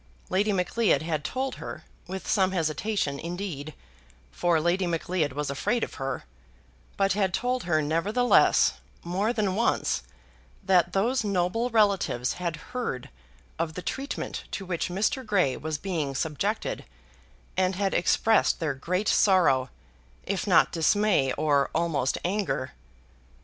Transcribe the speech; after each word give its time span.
Lady 0.31 0.51
Macleod 0.51 1.03
had 1.03 1.23
told 1.23 1.57
her, 1.61 1.83
with 2.07 2.27
some 2.27 2.53
hesitation, 2.53 3.19
indeed, 3.19 3.75
for 4.31 4.59
Lady 4.59 4.87
Macleod 4.87 5.33
was 5.33 5.51
afraid 5.51 5.83
of 5.83 5.93
her, 6.01 6.23
but 6.97 7.13
had 7.13 7.35
told 7.35 7.65
her, 7.65 7.83
nevertheless, 7.83 8.73
more 9.03 9.31
than 9.31 9.53
once, 9.53 10.01
that 10.63 10.93
those 10.93 11.23
noble 11.23 11.69
relatives 11.69 12.33
had 12.41 12.55
heard 12.73 13.09
of 13.59 13.75
the 13.75 13.83
treatment 13.83 14.45
to 14.49 14.65
which 14.65 14.89
Mr. 14.89 15.23
Grey 15.23 15.55
was 15.55 15.77
being 15.77 16.15
subjected, 16.15 16.83
and 17.55 17.75
had 17.75 17.93
expressed 17.93 18.59
their 18.59 18.73
great 18.73 19.07
sorrow, 19.07 19.69
if 20.23 20.47
not 20.47 20.71
dismay 20.71 21.31
or 21.33 21.69
almost 21.75 22.17
anger. 22.25 22.71